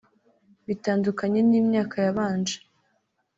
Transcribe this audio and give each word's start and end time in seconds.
Bitandukanye 0.67 1.39
n’imyaka 1.49 1.95
yabanje 2.05 2.55